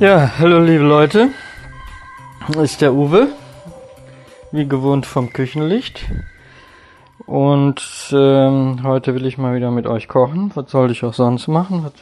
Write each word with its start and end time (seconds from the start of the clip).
Ja, 0.00 0.38
hallo 0.38 0.60
liebe 0.60 0.82
Leute. 0.82 1.28
Ist 2.56 2.80
der 2.80 2.94
Uwe. 2.94 3.28
Wie 4.50 4.66
gewohnt 4.66 5.04
vom 5.04 5.30
Küchenlicht. 5.30 6.06
Und 7.26 7.82
ähm, 8.10 8.80
heute 8.82 9.14
will 9.14 9.26
ich 9.26 9.36
mal 9.36 9.54
wieder 9.54 9.70
mit 9.70 9.86
euch 9.86 10.08
kochen. 10.08 10.52
Was 10.54 10.70
soll 10.70 10.90
ich 10.90 11.04
auch 11.04 11.12
sonst 11.12 11.48
machen? 11.48 11.84
Was, 11.84 11.92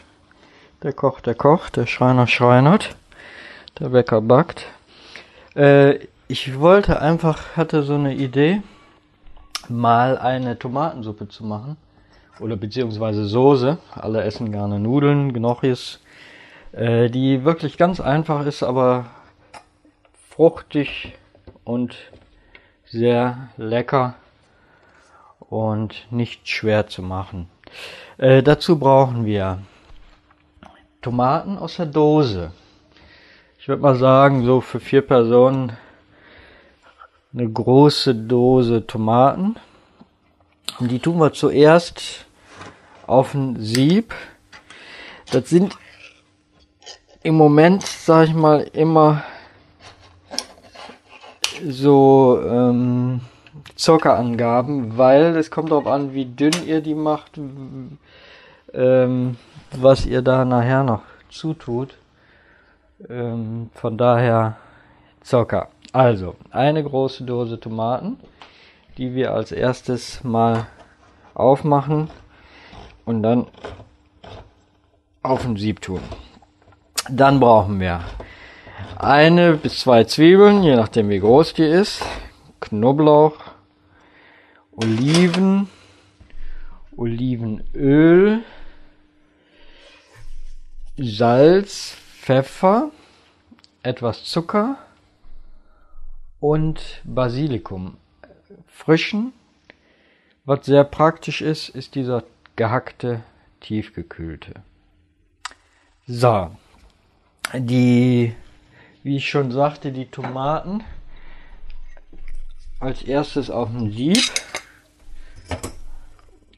der 0.85 0.93
Koch, 0.93 1.19
der 1.19 1.35
kocht, 1.35 1.77
der 1.77 1.87
Schreiner 1.87 2.29
schreinert, 2.29 2.95
der 3.81 3.89
Bäcker 3.89 4.21
backt. 4.21 4.67
Äh, 5.57 5.99
ich 6.29 6.57
wollte 6.61 7.03
einfach, 7.03 7.57
hatte 7.57 7.83
so 7.83 7.95
eine 7.95 8.15
Idee, 8.15 8.63
mal 9.69 10.19
eine 10.19 10.57
Tomatensuppe 10.57 11.27
zu 11.27 11.45
machen. 11.45 11.77
Oder 12.39 12.55
beziehungsweise 12.55 13.25
Soße. 13.25 13.79
Alle 13.93 14.23
essen 14.23 14.53
gerne 14.53 14.79
Nudeln, 14.79 15.33
Gnocchis 15.33 15.99
äh, 16.73 17.09
die 17.11 17.45
wirklich 17.45 17.77
ganz 17.77 18.01
einfach 18.01 18.47
ist, 18.47 18.63
aber 18.63 19.07
fruchtig 20.31 21.15
und 21.65 21.97
sehr 22.87 23.49
lecker 23.57 24.15
und 25.41 26.07
nicht 26.11 26.49
schwer 26.49 26.87
zu 26.87 27.03
machen. 27.03 27.49
Äh, 28.19 28.43
dazu 28.43 28.79
brauchen 28.79 29.25
wir 29.25 29.59
Tomaten 31.03 31.59
aus 31.59 31.77
der 31.77 31.87
Dose. 31.87 32.53
Ich 33.59 33.69
würde 33.69 33.83
mal 33.83 33.97
sagen, 33.97 34.45
so 34.45 34.61
für 34.61 34.81
vier 34.81 35.03
Personen 35.03 35.77
eine 37.33 37.49
große 37.49 38.15
Dose 38.15 38.87
Tomaten. 38.87 39.57
Und 40.79 40.91
die 40.91 40.99
tun 40.99 41.19
wir 41.19 41.33
zuerst 41.33 42.27
auf 43.07 43.35
ein 43.35 43.57
Sieb. 43.61 44.15
Das 45.31 45.49
sind 45.49 45.77
im 47.23 47.35
Moment, 47.35 47.85
sag 47.85 48.29
ich 48.29 48.35
mal, 48.35 48.61
immer 48.73 49.23
so 51.67 52.41
ähm, 52.45 53.21
Zuckerangaben, 53.75 54.97
weil 54.97 55.37
es 55.37 55.51
kommt 55.51 55.71
darauf 55.71 55.87
an, 55.87 56.15
wie 56.15 56.27
dünn 56.27 56.53
ihr 56.67 56.81
die 56.81 56.95
macht, 56.95 57.39
ähm, 58.73 59.37
was 59.73 60.07
ihr 60.07 60.23
da 60.23 60.45
nachher 60.45 60.85
noch 60.85 61.03
zutut. 61.31 61.97
Ähm, 63.09 63.71
von 63.75 63.97
daher 63.97 64.57
Zucker. 65.21 65.69
Also, 65.93 66.37
eine 66.51 66.83
große 66.83 67.25
Dose 67.25 67.59
Tomaten, 67.59 68.19
die 68.97 69.15
wir 69.15 69.33
als 69.33 69.53
erstes 69.53 70.23
mal 70.25 70.67
aufmachen 71.35 72.11
und 73.05 73.23
dann 73.23 73.47
auf 75.23 75.45
ein 75.45 75.57
Sieb 75.57 75.81
tun. 75.81 76.01
Dann 77.11 77.41
brauchen 77.41 77.81
wir 77.81 78.05
eine 78.99 79.55
bis 79.55 79.81
zwei 79.81 80.05
Zwiebeln, 80.05 80.63
je 80.63 80.77
nachdem 80.77 81.09
wie 81.09 81.21
groß 81.21 81.55
die 81.55 81.65
ist, 81.65 82.05
Knoblauch, 82.61 83.37
Oliven, 84.73 85.69
Olivenöl, 86.97 88.43
Salz, 90.99 91.97
Pfeffer, 92.21 92.91
etwas 93.83 94.25
Zucker 94.25 94.77
und 96.41 97.01
Basilikum. 97.05 97.97
Frischen. 98.67 99.33
Was 100.45 100.67
sehr 100.67 100.85
praktisch 100.85 101.41
ist, 101.41 101.69
ist 101.69 101.95
dieser 101.95 102.25
gehackte, 102.57 103.23
tiefgekühlte. 103.61 104.55
So, 106.07 106.51
die, 107.55 108.35
wie 109.03 109.17
ich 109.17 109.29
schon 109.29 109.51
sagte, 109.53 109.93
die 109.93 110.07
Tomaten 110.07 110.85
als 112.81 113.03
erstes 113.03 113.51
auf 113.51 113.69
ein 113.69 113.91
Sieb, 113.93 114.23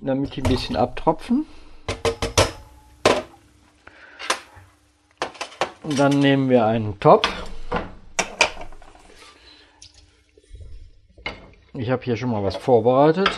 damit 0.01 0.37
die 0.37 0.43
ein 0.43 0.49
bisschen 0.49 0.77
abtropfen. 0.77 1.47
Und 5.83 5.99
dann 5.99 6.19
nehmen 6.19 6.51
wir 6.51 6.67
einen 6.67 7.01
Topf. 7.01 7.29
Ich 11.73 11.91
habe 11.91 12.03
hier 12.03 12.17
schon 12.17 12.31
mal 12.31 12.43
was 12.43 12.57
vorbereitet. 12.57 13.31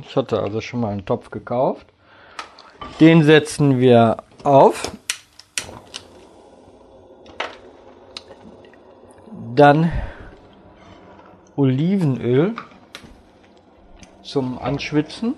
Ich 0.00 0.14
hatte 0.16 0.40
also 0.40 0.60
schon 0.60 0.80
mal 0.80 0.92
einen 0.92 1.06
Topf 1.06 1.30
gekauft. 1.30 1.86
Den 3.00 3.22
setzen 3.22 3.80
wir 3.80 4.18
auf. 4.44 4.90
Dann 9.58 9.90
Olivenöl 11.56 12.54
zum 14.22 14.56
Anschwitzen. 14.56 15.34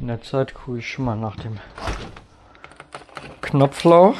In 0.00 0.08
der 0.08 0.20
Zeit 0.22 0.54
gucke 0.54 0.78
ich 0.78 0.90
schon 0.90 1.04
mal 1.04 1.14
nach 1.14 1.36
dem 1.36 1.60
Knopflauch. 3.42 4.16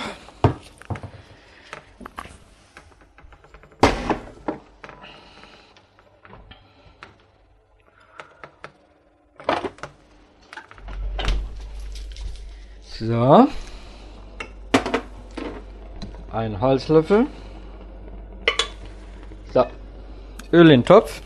So 12.83 13.49
ein 16.33 16.61
Holzlöffel. 16.61 17.27
So, 19.53 19.65
Öl 20.53 20.63
in 20.63 20.81
den 20.81 20.85
Topf. 20.85 21.23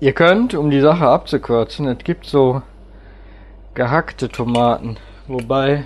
Ihr 0.00 0.12
könnt, 0.12 0.54
um 0.54 0.70
die 0.70 0.80
Sache 0.80 1.08
abzukürzen, 1.08 1.88
es 1.88 1.98
gibt 1.98 2.26
so 2.26 2.62
gehackte 3.74 4.28
Tomaten, 4.28 4.96
wobei 5.26 5.84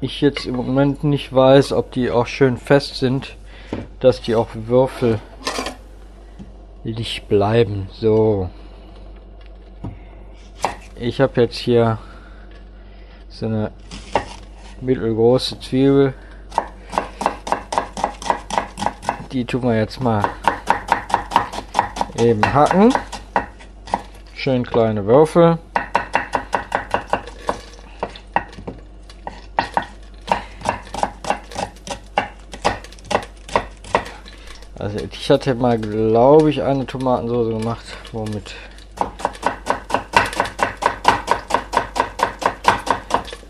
ich 0.00 0.20
jetzt 0.20 0.46
im 0.46 0.56
Moment 0.56 1.04
nicht 1.04 1.34
weiß, 1.34 1.72
ob 1.72 1.90
die 1.92 2.10
auch 2.10 2.26
schön 2.26 2.56
fest 2.56 2.96
sind, 2.96 3.36
dass 4.00 4.22
die 4.22 4.34
auch 4.34 4.48
würfelig 4.54 5.20
bleiben. 7.28 7.88
So. 7.92 8.48
Ich 11.00 11.20
habe 11.20 11.42
jetzt 11.42 11.56
hier 11.58 11.98
so 13.28 13.46
eine 13.46 13.70
mittelgroße 14.80 15.60
Zwiebel. 15.60 16.12
Die 19.30 19.44
tun 19.44 19.62
wir 19.62 19.76
jetzt 19.76 20.00
mal 20.00 20.24
eben 22.18 22.42
hacken. 22.52 22.92
Schön 24.34 24.66
kleine 24.66 25.06
Würfel. 25.06 25.58
Also 34.80 34.98
ich 35.12 35.30
hatte 35.30 35.54
mal, 35.54 35.78
glaube 35.78 36.50
ich, 36.50 36.60
eine 36.60 36.86
Tomatensauce 36.86 37.50
gemacht, 37.50 37.84
womit 38.10 38.56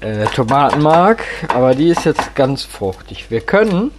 äh, 0.01 0.27
Tomatenmark, 0.27 1.25
aber 1.49 1.75
die 1.75 1.89
ist 1.89 2.05
jetzt 2.05 2.35
ganz 2.35 2.65
fruchtig. 2.65 3.31
Wir 3.31 3.41
können, 3.41 3.91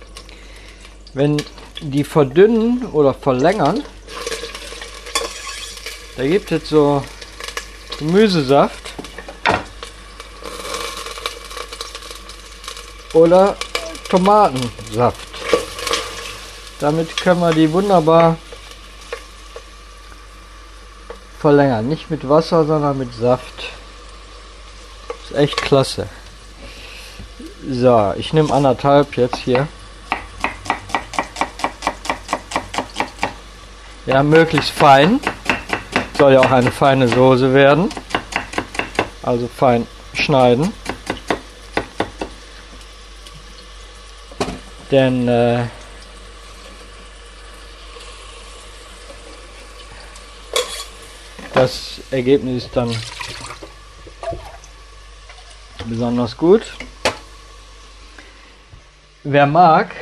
wenn 1.13 1.38
die 1.81 2.04
verdünnen 2.04 2.86
oder 2.92 3.13
verlängern, 3.13 3.84
da 6.18 6.28
gibt 6.28 6.51
es 6.51 6.69
so 6.69 7.04
Gemüsesaft 7.98 8.94
oder 13.13 13.56
Tomatensaft. 14.10 15.28
Damit 16.80 17.18
können 17.18 17.42
wir 17.42 17.51
die 17.51 17.72
wunderbar 17.72 18.38
verlängern. 21.40 21.88
Nicht 21.88 22.10
mit 22.10 22.28
Wasser, 22.28 22.66
sondern 22.66 22.98
mit 22.98 23.13
Saft. 23.13 23.72
Ist 25.29 25.35
echt 25.35 25.57
klasse. 25.61 26.07
So, 27.69 28.13
ich 28.17 28.33
nehme 28.33 28.51
anderthalb 28.51 29.15
jetzt 29.15 29.37
hier. 29.37 29.67
Ja, 34.07 34.23
möglichst 34.23 34.71
fein. 34.71 35.19
Soll 36.17 36.33
ja 36.33 36.39
auch 36.39 36.49
eine 36.49 36.71
feine 36.71 37.07
Soße 37.07 37.53
werden. 37.53 37.89
Also 39.21 39.47
fein 39.55 39.85
schneiden. 40.15 40.73
Denn 44.89 45.27
äh, 45.27 45.65
das 51.53 52.01
Ergebnis 52.09 52.63
ist 52.63 52.75
dann 52.75 52.95
besonders 55.89 56.38
gut. 56.38 56.62
Wer 59.24 59.45
mag, 59.45 59.95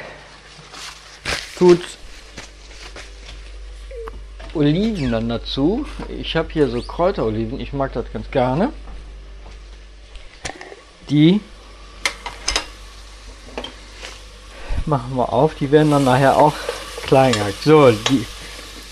tut 1.58 1.82
Oliven 4.54 5.12
dann 5.12 5.30
dazu. 5.30 5.86
Ich 6.10 6.36
habe 6.36 6.50
hier 6.52 6.70
so 6.70 6.82
Kräuteroliven, 6.82 7.60
ich 7.60 7.74
mag 7.74 7.94
das 7.94 8.06
ganz 8.12 8.30
gerne. 8.32 8.72
Die 11.10 11.42
machen 14.86 15.16
wir 15.16 15.32
auf, 15.34 15.56
die 15.56 15.72
werden 15.72 15.92
dann 15.92 16.04
nachher 16.04 16.38
auch 16.38 16.54
klein 17.06 17.34
gehackt. 17.34 17.64
So, 17.64 17.92
die 17.92 18.26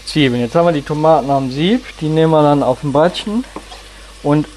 Zwiebeln. 0.05 0.41
Jetzt 0.41 0.55
haben 0.55 0.65
wir 0.65 0.71
die 0.71 0.81
Tomaten 0.81 1.29
am 1.29 1.51
Sieb, 1.51 1.83
die 1.99 2.09
nehmen 2.09 2.31
wir 2.31 2.43
dann 2.43 2.63
auf 2.63 2.81
dem 2.81 2.93
Brettchen 2.93 3.43
und 4.23 4.47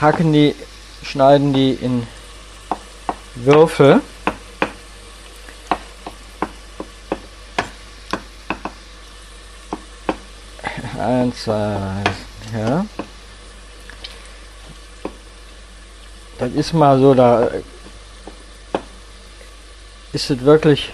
hacken 0.00 0.32
die, 0.32 0.54
schneiden 1.04 1.52
die 1.52 1.72
in 1.72 2.06
Würfel. 3.34 4.00
Eins, 10.98 11.42
zwei, 11.42 11.76
ja. 12.56 12.86
Das 16.38 16.52
ist 16.52 16.72
mal 16.72 16.98
so, 16.98 17.14
da 17.14 17.48
ist 20.12 20.30
es 20.30 20.40
wirklich 20.44 20.92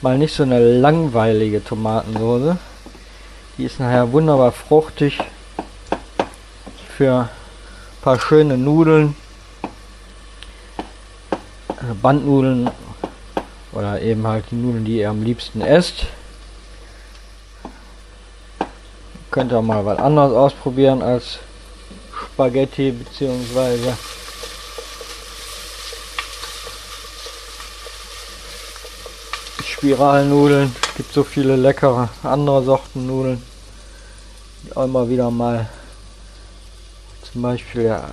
mal 0.00 0.18
nicht 0.18 0.34
so 0.34 0.42
eine 0.42 0.58
langweilige 0.58 1.62
Tomatensoße. 1.62 2.56
Die 3.58 3.64
ist 3.64 3.80
nachher 3.80 4.10
wunderbar 4.12 4.52
fruchtig 4.52 5.18
für 6.96 7.20
ein 7.22 8.02
paar 8.02 8.20
schöne 8.20 8.56
Nudeln, 8.56 9.16
Bandnudeln 12.00 12.70
oder 13.72 14.00
eben 14.00 14.26
halt 14.26 14.44
die 14.50 14.56
Nudeln, 14.56 14.84
die 14.84 14.98
ihr 14.98 15.10
am 15.10 15.22
liebsten 15.22 15.60
esst. 15.60 16.06
Könnt 19.30 19.52
ihr 19.52 19.62
mal 19.62 19.84
was 19.84 19.98
anderes 19.98 20.32
ausprobieren 20.32 21.02
als 21.02 21.38
Spaghetti 22.34 22.92
beziehungsweise 22.92 23.96
Spiralnudeln. 29.62 30.74
Es 30.88 30.94
gibt 30.94 31.12
so 31.12 31.24
viele 31.24 31.56
leckere 31.56 32.08
andere 32.22 32.62
Sorten 32.62 33.06
Nudeln, 33.06 33.42
auch 34.74 34.84
immer 34.84 35.08
wieder 35.08 35.30
mal 35.30 35.68
zum 37.30 37.42
Beispiel 37.42 37.82
ja, 37.82 38.04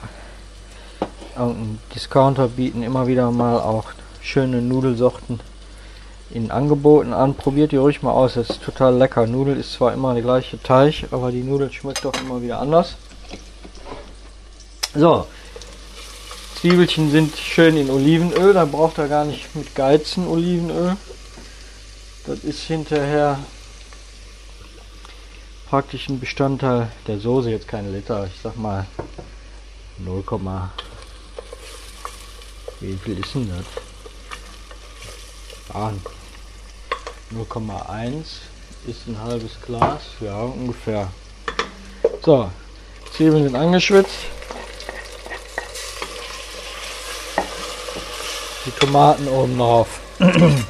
irgendein 1.38 1.80
Discounter 1.94 2.48
bieten 2.48 2.84
immer 2.84 3.08
wieder 3.08 3.32
mal 3.32 3.60
auch 3.60 3.92
schöne 4.22 4.62
Nudelsorten 4.62 5.40
in 6.30 6.52
Angeboten 6.52 7.14
an. 7.14 7.36
Probiert 7.36 7.72
die 7.72 7.78
ruhig 7.78 8.02
mal 8.02 8.12
aus, 8.12 8.36
das 8.36 8.50
ist 8.50 8.64
total 8.64 8.96
lecker. 8.96 9.28
Nudel 9.28 9.58
ist 9.58 9.74
zwar 9.74 9.94
immer 9.94 10.14
der 10.14 10.24
gleiche 10.24 10.62
Teig, 10.62 11.06
aber 11.12 11.32
die 11.32 11.44
Nudel 11.44 11.72
schmeckt 11.72 12.06
doch 12.06 12.14
immer 12.22 12.42
wieder 12.42 12.60
anders. 12.60 12.96
So, 14.94 15.26
Zwiebelchen 16.60 17.10
sind 17.10 17.36
schön 17.38 17.76
in 17.76 17.90
Olivenöl, 17.90 18.54
da 18.54 18.66
braucht 18.66 18.98
er 18.98 19.08
gar 19.08 19.26
nicht 19.26 19.56
mit 19.56 19.74
Geizen 19.74 20.28
Olivenöl. 20.28 20.96
Das 22.28 22.40
ist 22.40 22.62
hinterher 22.62 23.40
praktisch 25.70 26.08
ein 26.10 26.20
Bestandteil 26.20 26.90
der 27.08 27.20
Soße, 27.20 27.50
jetzt 27.50 27.68
kein 27.68 27.92
Liter, 27.92 28.28
ich 28.28 28.40
sag 28.44 28.58
mal 28.58 28.86
0, 29.98 30.24
wie 32.82 32.98
viel 32.98 33.20
ist 33.20 33.34
denn 33.36 33.50
das? 33.50 33.66
Ah, 35.74 35.92
0,1 37.34 38.24
ist 38.88 39.08
ein 39.08 39.18
halbes 39.22 39.52
Glas, 39.66 40.02
ja 40.20 40.42
ungefähr. 40.42 41.10
So, 42.26 42.52
Zwiebeln 43.14 43.44
sind 43.44 43.56
angeschwitzt. 43.56 44.26
Die 48.66 48.72
Tomaten 48.72 49.28
oben 49.28 49.58
drauf. 49.58 50.00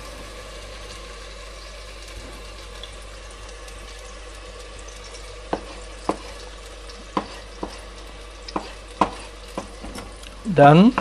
Dann 10.44 10.94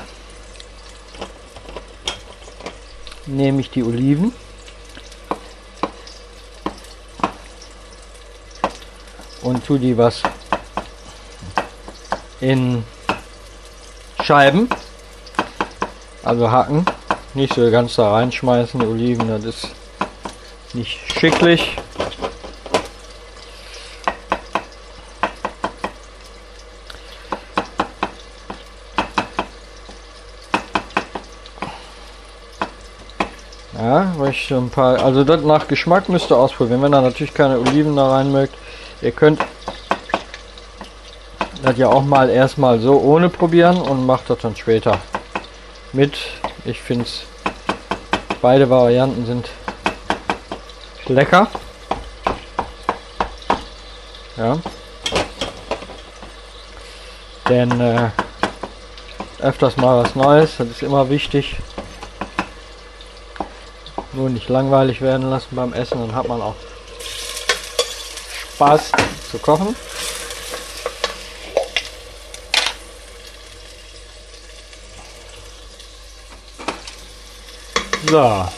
nehme 3.40 3.60
ich 3.60 3.70
die 3.70 3.82
Oliven. 3.82 4.32
Und 9.42 9.64
tue 9.64 9.78
die 9.78 9.96
was 9.96 10.22
in 12.40 12.84
Scheiben, 14.22 14.68
also 16.22 16.50
hacken, 16.50 16.84
nicht 17.32 17.54
so 17.54 17.70
ganz 17.70 17.96
da 17.96 18.12
reinschmeißen, 18.12 18.78
die 18.78 18.86
Oliven, 18.86 19.28
das 19.28 19.44
ist 19.44 19.68
nicht 20.74 21.00
schicklich. 21.18 21.76
Ja, 33.80 34.12
weil 34.18 34.32
ich 34.32 34.50
ein 34.52 34.68
paar, 34.68 35.02
also 35.02 35.24
das 35.24 35.40
nach 35.40 35.66
Geschmack 35.66 36.10
müsst 36.10 36.30
ihr 36.30 36.36
ausprobieren. 36.36 36.82
Wenn 36.82 36.92
ihr 36.92 37.00
natürlich 37.00 37.32
keine 37.32 37.58
Oliven 37.58 37.96
da 37.96 38.10
rein 38.10 38.30
mögt, 38.30 38.54
ihr 39.00 39.10
könnt 39.10 39.40
das 41.62 41.78
ja 41.78 41.88
auch 41.88 42.04
mal 42.04 42.28
erstmal 42.28 42.78
so 42.78 43.00
ohne 43.00 43.30
probieren 43.30 43.80
und 43.80 44.04
macht 44.04 44.28
das 44.28 44.38
dann 44.40 44.54
später 44.54 44.98
mit. 45.94 46.18
Ich 46.66 46.78
finde 46.78 47.04
es, 47.06 47.22
beide 48.42 48.68
Varianten 48.68 49.24
sind 49.24 49.48
lecker. 51.06 51.48
Ja. 54.36 54.58
Denn 57.48 57.80
äh, 57.80 58.10
öfters 59.40 59.78
mal 59.78 60.04
was 60.04 60.14
Neues, 60.14 60.58
das 60.58 60.68
ist 60.68 60.82
immer 60.82 61.08
wichtig 61.08 61.56
nur 64.20 64.28
nicht 64.28 64.50
langweilig 64.50 65.00
werden 65.00 65.30
lassen 65.30 65.56
beim 65.56 65.72
Essen, 65.72 65.98
dann 65.98 66.14
hat 66.14 66.28
man 66.28 66.42
auch 66.42 66.54
Spaß 68.54 68.92
zu 69.30 69.38
kochen. 69.38 69.74
So. 78.10 78.48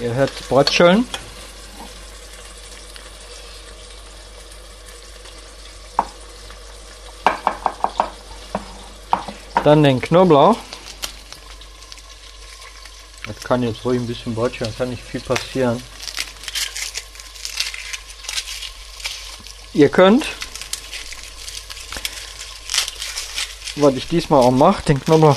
Ihr 0.00 0.14
hört 0.14 0.48
Brötcheln. 0.48 1.06
Dann 9.64 9.82
den 9.82 10.00
Knoblauch. 10.00 10.56
Das 13.26 13.40
kann 13.40 13.62
jetzt 13.62 13.84
ruhig 13.84 14.00
ein 14.00 14.06
bisschen 14.06 14.34
brötchen, 14.34 14.74
kann 14.76 14.90
nicht 14.90 15.02
viel 15.02 15.20
passieren. 15.20 15.82
Ihr 19.74 19.90
könnt, 19.90 20.26
was 23.76 23.94
ich 23.94 24.08
diesmal 24.08 24.42
auch 24.42 24.50
mache, 24.50 24.82
den 24.84 25.00
Knoblauch 25.00 25.36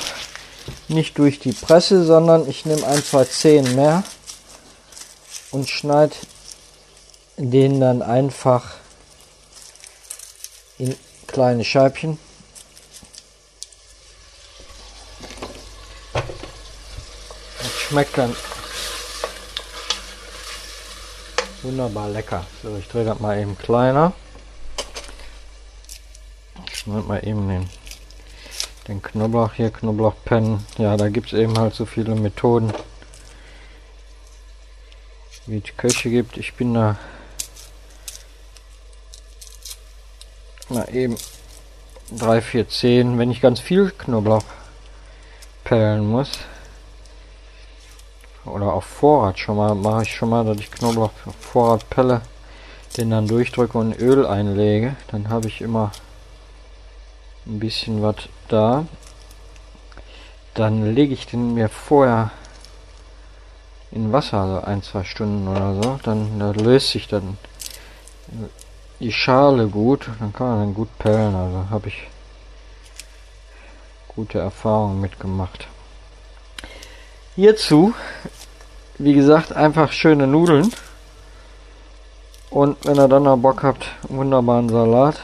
nicht 0.88 1.18
durch 1.18 1.38
die 1.38 1.52
Presse, 1.52 2.04
sondern 2.04 2.48
ich 2.48 2.64
nehme 2.64 2.86
ein, 2.86 3.02
zwei 3.04 3.24
Zehen 3.24 3.74
mehr 3.74 4.04
und 5.50 5.68
schneide 5.68 6.14
den 7.36 7.80
dann 7.80 8.02
einfach 8.02 8.74
in 10.78 10.96
kleine 11.26 11.64
Scheibchen. 11.64 12.18
Schmeckt 17.92 18.16
dann 18.16 18.34
wunderbar 21.60 22.08
lecker. 22.08 22.46
So, 22.62 22.74
ich 22.78 22.88
drehe 22.88 23.04
das 23.04 23.20
mal 23.20 23.38
eben 23.38 23.58
kleiner. 23.58 24.14
Ich 26.68 26.78
schneide 26.78 27.06
mal 27.06 27.18
eben 27.18 27.48
den 27.50 27.68
Den 28.88 29.02
Knoblauch 29.02 29.52
hier, 29.52 29.70
Knoblauchpennen. 29.70 30.66
Ja, 30.78 30.96
da 30.96 31.10
gibt 31.10 31.26
es 31.26 31.38
eben 31.38 31.58
halt 31.58 31.74
so 31.74 31.84
viele 31.84 32.14
Methoden, 32.14 32.72
wie 35.44 35.58
es 35.58 35.76
Köche 35.76 36.08
gibt. 36.08 36.38
Ich 36.38 36.54
bin 36.54 36.72
da 36.72 36.96
mal 40.70 40.88
eben 40.94 41.18
3, 42.10 42.40
4, 42.40 42.68
10. 42.70 43.18
Wenn 43.18 43.30
ich 43.30 43.42
ganz 43.42 43.60
viel 43.60 43.90
Knoblauch 43.90 44.44
pellen 45.62 46.06
muss, 46.06 46.30
oder 48.44 48.72
auf 48.72 48.84
Vorrat 48.84 49.38
schon 49.38 49.56
mal, 49.56 49.74
mache 49.74 50.02
ich 50.02 50.14
schon 50.14 50.30
mal, 50.30 50.44
dass 50.44 50.58
ich 50.58 50.70
Knoblauch 50.70 51.10
auf 51.26 51.34
Vorrat 51.40 51.88
pelle, 51.90 52.22
den 52.96 53.10
dann 53.10 53.28
durchdrücke 53.28 53.78
und 53.78 53.98
Öl 53.98 54.26
einlege. 54.26 54.96
Dann 55.10 55.28
habe 55.28 55.48
ich 55.48 55.60
immer 55.60 55.92
ein 57.46 57.58
bisschen 57.58 58.02
was 58.02 58.16
da. 58.48 58.86
Dann 60.54 60.94
lege 60.94 61.14
ich 61.14 61.26
den 61.26 61.54
mir 61.54 61.68
vorher 61.68 62.30
in 63.90 64.12
Wasser, 64.12 64.38
also 64.38 64.60
ein, 64.66 64.82
zwei 64.82 65.04
Stunden 65.04 65.48
oder 65.48 65.74
so. 65.80 66.00
Dann 66.02 66.38
da 66.38 66.50
löst 66.50 66.90
sich 66.90 67.08
dann 67.08 67.36
die 69.00 69.12
Schale 69.12 69.68
gut. 69.68 70.08
Dann 70.18 70.32
kann 70.32 70.48
man 70.48 70.58
dann 70.58 70.74
gut 70.74 70.98
pellen. 70.98 71.34
Also 71.34 71.70
habe 71.70 71.88
ich 71.88 72.08
gute 74.08 74.38
Erfahrungen 74.38 75.00
mitgemacht. 75.00 75.68
Hierzu, 77.34 77.94
wie 78.98 79.14
gesagt, 79.14 79.54
einfach 79.54 79.90
schöne 79.92 80.26
Nudeln. 80.26 80.70
Und 82.50 82.76
wenn 82.84 82.96
ihr 82.96 83.08
dann 83.08 83.22
noch 83.22 83.38
Bock 83.38 83.62
habt, 83.62 83.86
wunderbaren 84.02 84.68
Salat, 84.68 85.18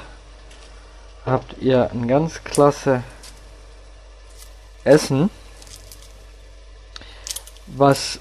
habt 1.27 1.59
ihr 1.59 1.91
ein 1.93 2.09
ganz 2.09 2.43
klasse 2.45 3.03
Essen, 4.85 5.29
was 7.67 8.19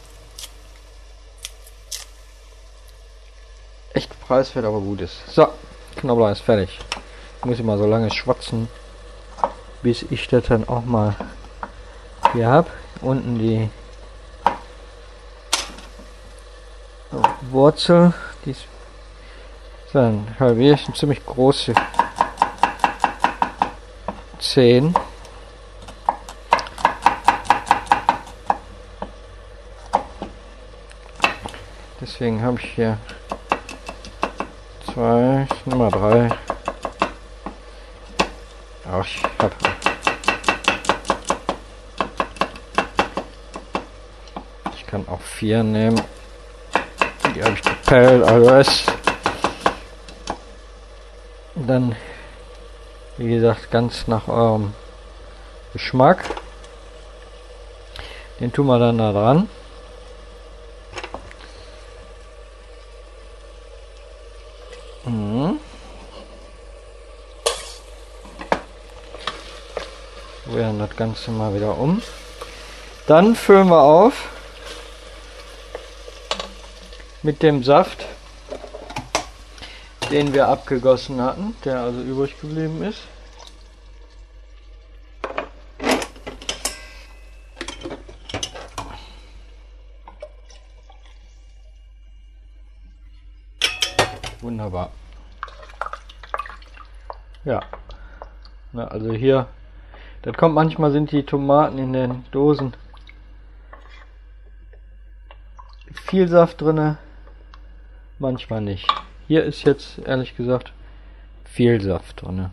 echt 3.94 4.20
preiswert, 4.20 4.65
aber 4.65 4.82
gut 4.82 5.00
ist. 5.00 5.15
So, 5.34 5.48
Knoblauch 5.96 6.32
ist 6.32 6.41
fertig. 6.41 6.77
Muss 7.46 7.60
ich 7.60 7.63
mal 7.63 7.77
so 7.77 7.86
lange 7.86 8.12
schwatzen, 8.12 8.67
bis 9.82 10.03
ich 10.10 10.27
das 10.27 10.44
dann 10.48 10.67
auch 10.67 10.84
mal 10.84 11.15
hier 12.34 12.48
habe. 12.48 12.70
Unten 13.01 13.39
die 13.39 13.70
Wurzel, 17.51 18.13
die 18.46 18.51
ist 18.51 18.68
dann 19.94 20.27
halbiere 20.39 20.75
ich 20.75 20.94
ziemlich 20.94 21.25
große 21.25 21.74
10. 24.39 24.94
Deswegen 32.00 32.42
habe 32.44 32.60
ich 32.60 32.74
hier 32.75 32.98
zwei, 34.94 35.48
Nummer 35.66 35.89
drei. 35.89 36.30
Ach, 38.92 39.06
ich 39.06 39.24
habe 39.39 39.56
ich 44.88 44.91
kann 44.91 45.06
auch 45.10 45.20
vier 45.20 45.63
nehmen. 45.63 46.01
Die 47.36 47.44
habe 47.44 47.56
ich 47.56 47.62
gepellt, 47.62 48.24
alles. 48.24 48.86
Dann 51.56 51.94
wie 53.17 53.27
gesagt, 53.27 53.70
ganz 53.70 54.08
nach 54.08 54.29
eurem 54.29 54.74
Geschmack. 55.74 56.24
Den 58.39 58.53
tun 58.53 58.67
wir 58.67 58.79
dann 58.79 58.98
da 58.98 59.12
dran. 59.12 59.50
Mhm. 65.03 65.60
Rühren 70.50 70.79
das 70.79 70.96
Ganze 70.96 71.32
mal 71.32 71.53
wieder 71.53 71.77
um. 71.77 72.01
Dann 73.06 73.36
füllen 73.36 73.67
wir 73.67 73.82
auf 73.82 74.37
mit 77.27 77.43
dem 77.43 77.62
Saft 77.62 78.05
den 80.12 80.34
wir 80.34 80.48
abgegossen 80.48 81.22
hatten, 81.22 81.53
der 81.65 81.81
also 81.81 82.01
übrig 82.01 82.39
geblieben 82.39 82.81
ist. 82.84 83.01
Wunderbar. 94.39 94.93
Ja. 97.43 97.60
Na, 98.72 98.88
also 98.88 99.12
hier, 99.12 99.48
das 100.22 100.38
kommt 100.38 100.55
manchmal 100.55 100.91
sind 100.91 101.12
die 101.12 101.24
Tomaten 101.24 101.77
in 101.77 101.91
den 101.91 102.24
Dosen 102.31 102.74
viel 106.05 106.29
Saft 106.29 106.62
drinne, 106.62 106.98
manchmal 108.19 108.62
nicht. 108.62 108.88
Hier 109.27 109.43
ist 109.43 109.63
jetzt 109.63 110.00
ehrlich 110.00 110.36
gesagt 110.36 110.74
viel 111.43 111.81
Saft 111.81 112.21
drin. 112.21 112.50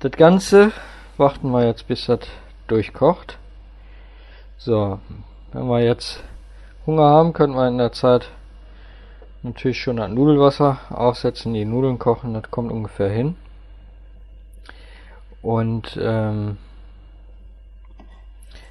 Das 0.00 0.12
Ganze 0.12 0.72
warten 1.16 1.50
wir 1.50 1.66
jetzt 1.66 1.86
bis 1.88 2.06
das 2.06 2.20
durchkocht. 2.66 3.38
So, 4.58 5.00
wenn 5.52 5.66
wir 5.66 5.82
jetzt 5.82 6.22
Hunger 6.86 7.04
haben, 7.04 7.32
können 7.32 7.54
wir 7.54 7.68
in 7.68 7.78
der 7.78 7.92
Zeit 7.92 8.28
natürlich 9.42 9.80
schon 9.80 9.96
das 9.96 10.10
Nudelwasser 10.10 10.80
aufsetzen, 10.90 11.54
die 11.54 11.64
Nudeln 11.64 11.98
kochen, 11.98 12.34
das 12.34 12.50
kommt 12.50 12.72
ungefähr 12.72 13.10
hin. 13.10 13.36
Und 15.42 15.96
ähm, 16.00 16.58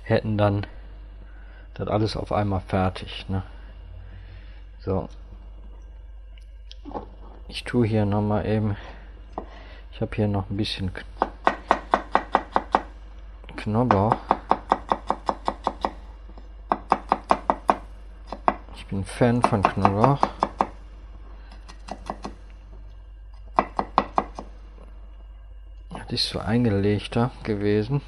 hätten 0.04 0.38
dann 0.38 0.68
das 1.74 1.88
alles 1.88 2.18
auf 2.18 2.32
einmal 2.32 2.62
fertig. 2.62 3.26
Ne? 3.30 3.44
So, 4.86 5.10
ich 7.48 7.64
tue 7.64 7.88
hier 7.88 8.06
nochmal 8.06 8.46
eben. 8.46 8.78
Ich 9.92 10.00
habe 10.00 10.16
hier 10.16 10.28
noch 10.28 10.48
ein 10.48 10.58
bisschen 10.58 10.92
Knoblauch. 13.56 14.16
Ich 18.76 18.86
bin 18.86 19.04
Fan 19.04 19.42
von 19.42 19.64
Knoblauch. 19.64 20.22
Das 25.90 26.12
ist 26.12 26.30
so 26.30 26.38
eingelegter 26.38 27.32
gewesen. 27.42 28.04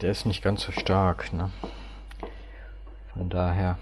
Der 0.00 0.12
ist 0.12 0.24
nicht 0.24 0.40
ganz 0.40 0.62
so 0.62 0.72
stark, 0.72 1.30
ne? 1.34 1.50
Daher. 3.38 3.78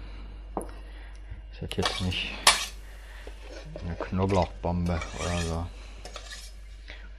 Ist 1.51 1.63
das 1.63 1.77
jetzt 1.77 2.01
nicht 2.01 2.31
eine 3.83 3.95
Knoblauchbombe 3.95 4.99
oder 5.19 5.37
so. 5.39 5.67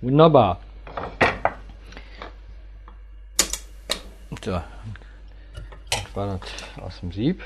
Wunderbar. 0.02 0.60
So. 4.44 4.52
Das 5.90 6.14
war 6.14 6.38
das 6.38 6.80
aus 6.80 7.00
dem 7.00 7.10
Sieb. 7.10 7.42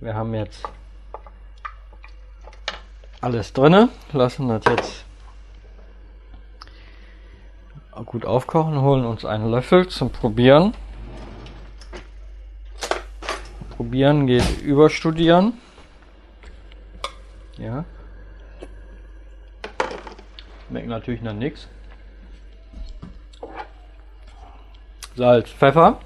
Wir 0.00 0.14
haben 0.14 0.34
jetzt 0.34 0.68
alles 3.22 3.54
drinne, 3.54 3.88
lassen 4.12 4.48
das 4.48 4.64
jetzt 4.66 5.04
gut 8.04 8.26
aufkochen, 8.26 8.82
holen 8.82 9.06
uns 9.06 9.24
einen 9.24 9.50
Löffel 9.50 9.88
zum 9.88 10.10
Probieren. 10.10 10.74
Probieren 13.76 14.26
geht 14.28 14.62
überstudieren. 14.62 15.54
Ja. 17.58 17.84
Schmeckt 20.68 20.88
natürlich 20.88 21.22
nach 21.22 21.32
nichts. 21.32 21.68
Salz, 25.16 25.50
Pfeffer. 25.50 25.98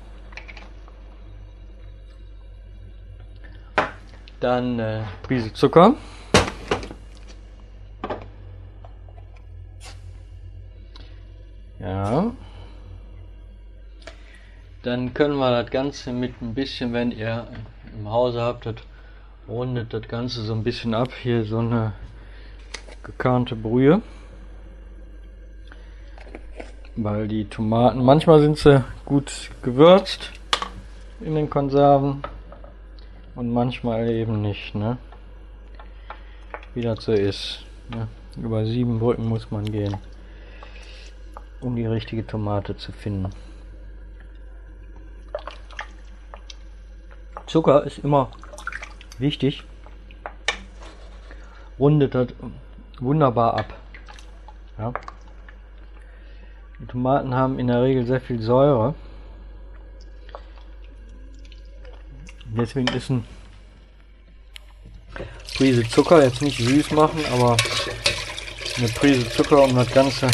Dann 4.41 4.79
äh, 4.79 5.03
Prise 5.23 5.53
Zucker. 5.53 5.95
Dann 14.89 15.13
können 15.13 15.37
wir 15.37 15.51
das 15.51 15.71
Ganze 15.71 16.15
mit 16.15 16.41
ein 16.41 16.55
bisschen, 16.55 16.95
wenn 16.95 17.11
ihr 17.11 17.47
im 17.95 18.09
Hause 18.09 18.41
habt, 18.41 18.65
das 18.65 18.77
rundet 19.47 19.93
das 19.93 20.09
Ganze 20.09 20.41
so 20.41 20.55
ein 20.55 20.65
bisschen 20.65 20.95
ab. 20.95 21.11
Hier 21.23 21.45
so 21.45 21.59
eine 21.59 21.93
gekernte 23.03 23.55
Brühe. 23.55 24.01
Weil 26.97 27.29
die 27.29 27.45
Tomaten, 27.45 28.03
manchmal 28.03 28.41
sind 28.41 28.57
sie 28.57 28.83
gut 29.05 29.51
gewürzt 29.61 30.33
in 31.21 31.35
den 31.35 31.51
Konserven 31.51 32.23
und 33.35 33.53
manchmal 33.53 34.09
eben 34.09 34.41
nicht, 34.41 34.75
ne? 34.75 34.97
Wie 36.73 36.81
das 36.81 37.05
so 37.05 37.13
ist. 37.13 37.63
Ne? 37.91 38.09
Über 38.43 38.65
sieben 38.65 39.01
Brücken 39.01 39.29
muss 39.29 39.51
man 39.51 39.71
gehen, 39.71 39.99
um 41.61 41.77
die 41.77 41.85
richtige 41.85 42.27
Tomate 42.27 42.75
zu 42.79 42.91
finden. 42.91 43.29
Zucker 47.49 47.85
ist 47.85 47.99
immer 47.99 48.31
wichtig. 49.19 49.65
Rundet 51.79 52.15
das 52.15 52.29
wunderbar 53.01 53.55
ab. 53.55 53.75
Ja. 54.79 54.93
Die 56.79 56.87
Tomaten 56.87 57.35
haben 57.35 57.59
in 57.59 57.69
der 57.69 57.83
Regel 57.83 58.07
sehr 58.07 58.21
viel 58.21 58.41
Säure. 58.41 58.95
Deswegen 62.45 62.89
ist 62.89 63.11
ein 63.11 63.25
Prise 65.57 65.83
Zucker 65.89 66.23
jetzt 66.23 66.43
nicht 66.43 66.59
süß 66.59 66.93
machen, 66.93 67.25
aber 67.33 67.57
eine 68.77 68.89
Prise 68.89 69.29
Zucker, 69.29 69.65
um 69.65 69.75
das 69.75 69.91
Ganze 69.91 70.31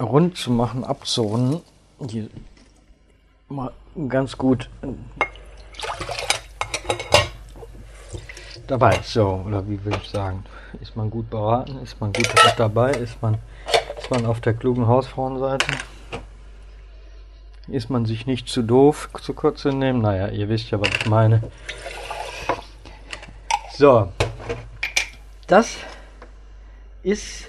rund 0.00 0.36
zu 0.36 0.50
machen, 0.50 0.84
abzurunden, 0.84 1.60
mal 3.48 3.72
ganz 4.08 4.36
gut 4.36 4.68
dabei. 8.66 9.00
So, 9.02 9.44
oder 9.46 9.68
wie 9.68 9.84
will 9.84 9.94
ich 10.02 10.08
sagen? 10.08 10.44
Ist 10.80 10.96
man 10.96 11.10
gut 11.10 11.28
beraten? 11.30 11.78
Ist 11.82 12.00
man 12.00 12.12
gut 12.12 12.28
dabei? 12.56 12.92
Ist 12.92 13.20
man 13.22 13.38
ist 14.02 14.10
man 14.10 14.26
auf 14.26 14.40
der 14.40 14.54
klugen 14.54 14.88
Hausfrauenseite? 14.88 15.66
Ist 17.68 17.88
man 17.88 18.04
sich 18.04 18.26
nicht 18.26 18.48
zu 18.48 18.62
doof, 18.62 19.08
zu 19.20 19.32
kurz 19.32 19.60
zu 19.62 19.68
nehmen? 19.68 20.02
Naja, 20.02 20.26
ihr 20.28 20.48
wisst 20.48 20.72
ja, 20.72 20.80
was 20.80 20.88
ich 20.88 21.06
meine. 21.06 21.40
So. 23.76 24.08
Das 25.46 25.76
ist 27.04 27.48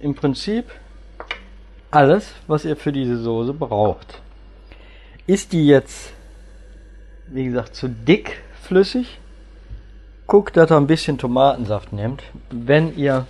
im 0.00 0.14
Prinzip 0.16 0.72
alles, 1.92 2.32
was 2.48 2.64
ihr 2.64 2.76
für 2.76 2.92
diese 2.92 3.18
Soße 3.18 3.52
braucht. 3.52 4.20
Ist 5.28 5.52
die 5.52 5.66
jetzt, 5.66 6.12
wie 7.26 7.46
gesagt, 7.46 7.74
zu 7.74 7.88
dick 7.88 8.40
flüssig? 8.62 9.18
Guckt, 10.28 10.56
dass 10.56 10.70
ihr 10.70 10.76
ein 10.76 10.86
bisschen 10.86 11.18
Tomatensaft 11.18 11.92
nehmt. 11.92 12.22
Wenn 12.50 12.96
ihr 12.96 13.26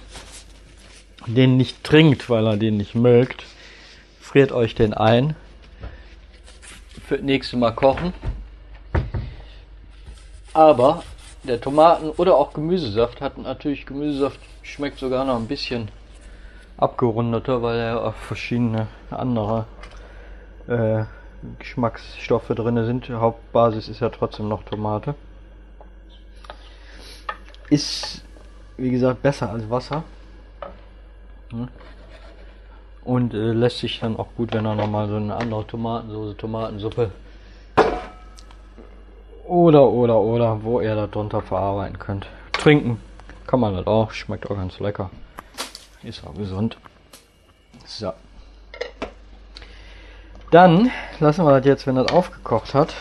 den 1.26 1.56
nicht 1.56 1.82
trinkt, 1.84 2.28
weil 2.28 2.46
er 2.46 2.58
den 2.58 2.76
nicht 2.76 2.94
mögt, 2.94 3.44
friert 4.20 4.52
euch 4.52 4.74
den 4.74 4.92
ein. 4.92 5.36
Für 7.06 7.16
das 7.16 7.24
nächste 7.24 7.56
Mal 7.56 7.72
kochen. 7.72 8.12
Aber 10.52 11.02
der 11.44 11.62
Tomaten- 11.62 12.10
oder 12.10 12.36
auch 12.36 12.52
Gemüsesaft 12.52 13.22
hat 13.22 13.38
natürlich, 13.38 13.86
Gemüsesaft 13.86 14.40
schmeckt 14.62 14.98
sogar 14.98 15.24
noch 15.24 15.36
ein 15.36 15.48
bisschen 15.48 15.88
abgerundeter, 16.76 17.62
weil 17.62 17.78
er 17.78 18.04
auch 18.04 18.14
verschiedene 18.14 18.88
andere 19.10 19.64
äh, 20.68 21.04
Geschmacksstoffe 21.58 22.48
drin 22.48 22.84
sind. 22.84 23.08
Hauptbasis 23.08 23.88
ist 23.88 24.00
ja 24.00 24.08
trotzdem 24.08 24.48
noch 24.48 24.62
Tomate. 24.64 25.14
Ist, 27.70 28.22
wie 28.76 28.90
gesagt, 28.90 29.22
besser 29.22 29.50
als 29.50 29.68
Wasser. 29.68 30.04
Und 33.04 33.34
äh, 33.34 33.52
lässt 33.52 33.78
sich 33.78 34.00
dann 34.00 34.16
auch 34.16 34.28
gut, 34.36 34.52
wenn 34.52 34.66
er 34.66 34.74
nochmal 34.74 35.08
so 35.08 35.16
eine 35.16 35.34
andere 35.34 35.66
Tomatensoße, 35.66 36.36
Tomatensuppe 36.36 37.10
oder, 39.46 39.88
oder, 39.88 40.18
oder, 40.18 40.62
wo 40.64 40.80
ihr 40.80 40.94
da 40.96 41.06
drunter 41.06 41.40
verarbeiten 41.40 41.98
könnt. 41.98 42.26
Trinken 42.52 43.00
kann 43.46 43.60
man 43.60 43.76
das 43.76 43.86
auch, 43.86 44.10
schmeckt 44.10 44.50
auch 44.50 44.56
ganz 44.56 44.80
lecker. 44.80 45.10
Ist 46.02 46.26
auch 46.26 46.34
gesund. 46.34 46.76
So. 47.84 48.12
Dann 50.50 50.90
lassen 51.20 51.44
wir 51.44 51.56
das 51.56 51.66
jetzt, 51.66 51.86
wenn 51.86 51.96
das 51.96 52.12
aufgekocht 52.12 52.74
hat. 52.74 52.94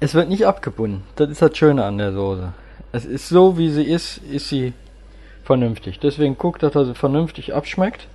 Es 0.00 0.14
wird 0.14 0.28
nicht 0.28 0.46
abgebunden. 0.46 1.04
Das 1.16 1.30
ist 1.30 1.42
das 1.42 1.56
Schöne 1.56 1.84
an 1.84 1.98
der 1.98 2.12
Soße. 2.12 2.52
Es 2.90 3.04
ist 3.04 3.28
so, 3.28 3.56
wie 3.56 3.70
sie 3.70 3.84
ist, 3.84 4.18
ist 4.18 4.48
sie 4.48 4.72
vernünftig. 5.44 6.00
Deswegen 6.00 6.36
guckt, 6.36 6.62
dass 6.62 6.74
er 6.74 6.86
sie 6.86 6.94
vernünftig 6.94 7.54
abschmeckt. 7.54 8.08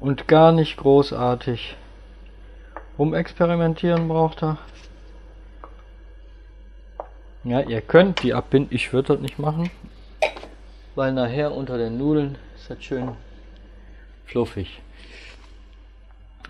Und 0.00 0.28
gar 0.28 0.52
nicht 0.52 0.76
großartig 0.76 1.76
rumexperimentieren 2.98 4.06
braucht 4.08 4.42
er. 4.42 4.58
Ja, 7.42 7.60
ihr 7.60 7.80
könnt 7.80 8.22
die 8.22 8.34
abbinden. 8.34 8.74
Ich 8.74 8.92
würde 8.92 9.14
das 9.14 9.22
nicht 9.22 9.38
machen. 9.38 9.70
Weil 10.94 11.12
nachher 11.12 11.52
unter 11.52 11.78
den 11.78 11.98
Nudeln 11.98 12.36
ist 12.56 12.70
das 12.70 12.82
schön 12.84 13.12
fluffig. 14.26 14.80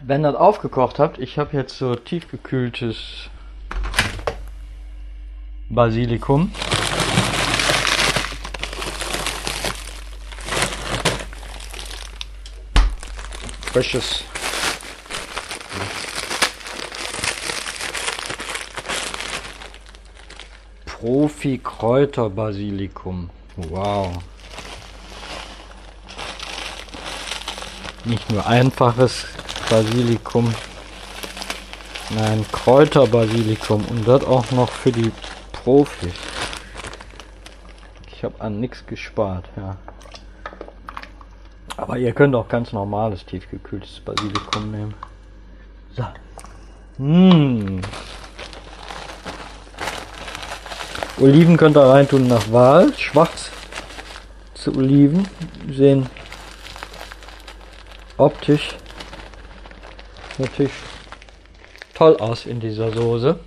Wenn 0.02 0.22
das 0.22 0.34
aufgekocht 0.34 0.98
habt, 0.98 1.18
ich 1.18 1.38
habe 1.38 1.56
jetzt 1.56 1.78
so 1.78 1.94
tiefgekühltes 1.94 3.30
Basilikum. 5.68 6.52
Frisches 13.72 14.24
Profi 20.86 21.58
Kräuterbasilikum. 21.58 23.30
Wow. 23.56 24.22
Nicht 28.04 28.30
nur 28.30 28.46
einfaches 28.46 29.24
Basilikum. 29.70 30.54
Nein, 32.10 32.44
Kräuterbasilikum. 32.52 33.82
Und 33.86 34.06
das 34.06 34.24
auch 34.24 34.50
noch 34.50 34.70
für 34.70 34.92
die 34.92 35.10
Profis. 35.52 36.12
Ich 38.12 38.22
habe 38.22 38.40
an 38.40 38.60
nichts 38.60 38.84
gespart, 38.86 39.46
ja. 39.56 39.76
Aber 41.76 41.96
ihr 41.96 42.12
könnt 42.12 42.34
auch 42.34 42.48
ganz 42.48 42.72
normales 42.72 43.24
tiefgekühltes 43.24 44.00
Basilikum 44.00 44.70
nehmen. 44.70 44.94
So. 45.96 46.04
Mmh. 46.98 47.80
Oliven 51.20 51.56
könnt 51.56 51.76
ihr 51.76 51.88
reintun 51.88 52.26
nach 52.26 52.52
Wahl. 52.52 52.92
Schwarz 52.96 53.50
zu 54.54 54.76
Oliven 54.76 55.26
sehen 55.70 56.06
optisch 58.16 58.76
natürlich 60.38 60.72
toll 61.94 62.16
aus 62.16 62.46
in 62.46 62.60
dieser 62.60 62.92
Soße. 62.92 63.38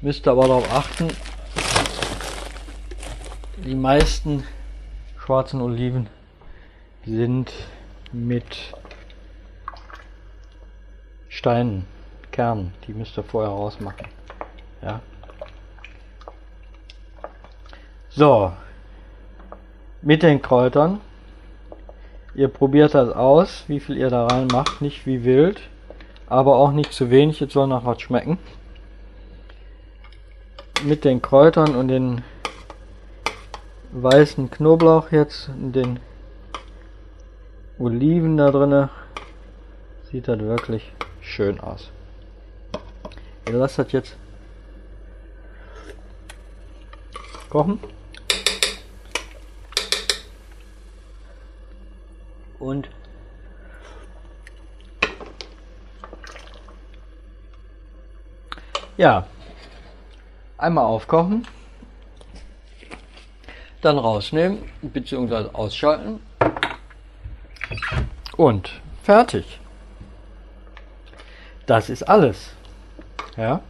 Müsst 0.00 0.28
aber 0.28 0.46
darauf 0.46 0.72
achten, 0.72 1.08
die 3.56 3.74
meisten 3.74 4.44
schwarzen 5.18 5.60
Oliven 5.62 6.08
sind 7.06 7.52
mit 8.12 8.74
Steinen, 11.28 11.86
Kernen. 12.30 12.74
Die 12.86 12.92
müsst 12.92 13.16
ihr 13.16 13.24
vorher 13.24 13.50
rausmachen. 13.50 14.06
Ja. 14.82 15.00
So, 18.10 18.52
mit 20.02 20.22
den 20.22 20.40
Kräutern. 20.40 21.00
Ihr 22.34 22.48
probiert 22.48 22.94
das 22.94 23.10
aus, 23.10 23.64
wie 23.68 23.78
viel 23.78 23.96
ihr 23.96 24.10
da 24.10 24.26
rein 24.26 24.48
macht, 24.48 24.82
nicht 24.82 25.06
wie 25.06 25.24
wild, 25.24 25.60
aber 26.26 26.56
auch 26.56 26.72
nicht 26.72 26.92
zu 26.92 27.10
wenig, 27.10 27.38
jetzt 27.38 27.52
soll 27.52 27.68
noch 27.68 27.84
was 27.84 28.00
schmecken. 28.00 28.38
Mit 30.84 31.04
den 31.04 31.22
Kräutern 31.22 31.76
und 31.76 31.88
den 31.88 32.22
weißen 33.92 34.50
Knoblauch 34.50 35.12
jetzt 35.12 35.48
und 35.48 35.72
den 35.72 36.00
Oliven 37.78 38.36
da 38.36 38.50
drinne 38.50 38.90
sieht 40.10 40.26
das 40.26 40.40
wirklich 40.40 40.92
schön 41.20 41.60
aus. 41.60 41.90
Ihr 43.46 43.54
lasst 43.54 43.78
das 43.78 43.92
jetzt 43.92 44.16
kochen. 47.48 47.78
und 52.64 52.88
ja, 58.96 59.26
einmal 60.56 60.84
aufkochen, 60.84 61.46
dann 63.82 63.98
rausnehmen 63.98 64.64
bzw. 64.80 65.50
ausschalten 65.52 66.20
und 68.38 68.80
fertig. 69.02 69.60
Das 71.66 71.90
ist 71.90 72.02
alles. 72.02 72.54
Ja. 73.36 73.60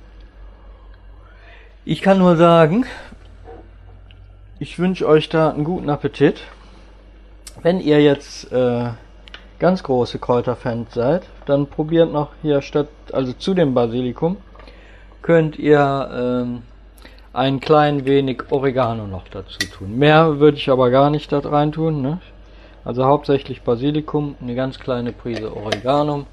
Ich 1.85 2.01
kann 2.01 2.19
nur 2.19 2.37
sagen, 2.37 2.87
ich 4.61 4.79
wünsche 4.79 5.09
euch 5.09 5.29
da 5.29 5.51
einen 5.51 5.65
guten 5.65 5.91
Appetit. 5.91 6.43
Wenn 7.65 7.81
ihr 7.81 8.03
jetzt 8.03 8.53
äh, 8.53 8.91
ganz 9.59 9.83
große 9.83 10.19
Kräuterfans 10.19 10.93
seid, 10.93 11.23
dann 11.47 11.67
probiert 11.67 12.13
noch 12.13 12.29
hier 12.43 12.61
statt, 12.61 12.89
also 13.11 13.33
zu 13.33 13.55
dem 13.55 13.73
Basilikum, 13.73 14.37
könnt 15.23 15.59
ihr 15.59 16.11
ähm, 16.13 16.63
ein 17.33 17.61
klein 17.61 18.05
wenig 18.05 18.43
Oregano 18.51 19.07
noch 19.07 19.27
dazu 19.29 19.61
tun. 19.61 19.97
Mehr 19.97 20.41
würde 20.41 20.59
ich 20.59 20.69
aber 20.69 20.91
gar 20.91 21.09
nicht 21.09 21.33
da 21.33 21.39
rein 21.39 21.73
tun. 21.73 22.03
Ne? 22.03 22.21
Also 22.85 23.07
hauptsächlich 23.07 23.63
Basilikum, 23.63 24.37
eine 24.43 24.55
ganz 24.55 24.79
kleine 24.79 25.13
Prise 25.13 25.57
Oregano 25.57 26.27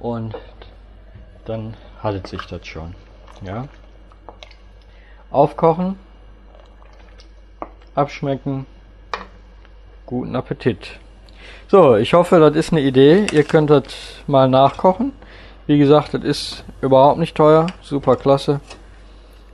und 0.00 0.34
dann 1.44 1.74
haltet 2.02 2.26
sich 2.26 2.44
das 2.46 2.66
schon. 2.66 2.96
Ja. 3.46 3.68
Aufkochen, 5.30 5.96
abschmecken, 7.94 8.66
guten 10.10 10.34
Appetit. 10.34 10.98
So, 11.68 11.94
ich 11.94 12.14
hoffe, 12.14 12.40
das 12.40 12.56
ist 12.56 12.72
eine 12.72 12.80
Idee. 12.80 13.26
Ihr 13.30 13.44
könnt 13.44 13.70
das 13.70 13.84
mal 14.26 14.48
nachkochen. 14.48 15.12
Wie 15.68 15.78
gesagt, 15.78 16.14
das 16.14 16.24
ist 16.24 16.64
überhaupt 16.80 17.20
nicht 17.20 17.36
teuer, 17.36 17.68
super 17.80 18.16
klasse 18.16 18.60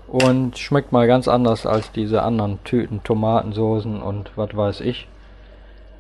und 0.07 0.57
schmeckt 0.57 0.93
mal 0.93 1.07
ganz 1.07 1.29
anders 1.29 1.67
als 1.67 1.93
diese 1.93 2.23
anderen 2.23 2.65
Tüten 2.65 3.03
Tomatensoßen 3.03 4.01
und 4.01 4.31
was 4.37 4.57
weiß 4.57 4.81
ich, 4.81 5.07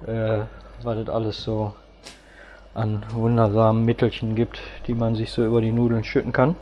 äh, 0.06 0.38
was 0.82 1.04
das 1.04 1.14
alles 1.14 1.42
so 1.42 1.74
an 2.72 3.04
wundersamen 3.10 3.84
Mittelchen 3.84 4.36
gibt, 4.36 4.58
die 4.86 4.94
man 4.94 5.16
sich 5.16 5.32
so 5.32 5.44
über 5.44 5.60
die 5.60 5.72
Nudeln 5.72 6.02
schütten 6.02 6.32
kann. 6.32 6.56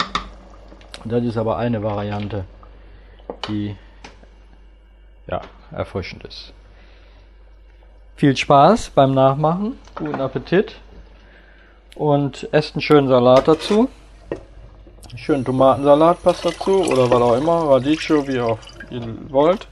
Das 1.04 1.22
ist 1.22 1.36
aber 1.36 1.58
eine 1.58 1.80
Variante, 1.84 2.44
die 3.46 3.76
ja 5.28 5.42
erfrischend 5.70 6.24
ist. 6.24 6.52
Viel 8.16 8.36
Spaß 8.36 8.90
beim 8.90 9.12
Nachmachen, 9.12 9.76
guten 9.96 10.20
Appetit 10.20 10.76
und 11.96 12.48
esst 12.52 12.76
einen 12.76 12.80
schönen 12.80 13.08
Salat 13.08 13.48
dazu. 13.48 13.88
Schönen 15.16 15.44
Tomatensalat 15.44 16.22
passt 16.22 16.44
dazu 16.44 16.84
oder 16.84 17.10
was 17.10 17.20
auch 17.20 17.36
immer, 17.36 17.70
Radicchio, 17.70 18.24
wie 18.28 18.38
auch 18.38 18.58
ihr 18.90 19.02
wollt. 19.30 19.66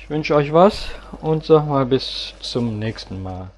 Ich 0.00 0.10
wünsche 0.10 0.34
euch 0.34 0.52
was 0.52 0.88
und 1.20 1.44
sag 1.44 1.68
mal 1.68 1.86
bis 1.86 2.34
zum 2.40 2.80
nächsten 2.80 3.22
Mal. 3.22 3.50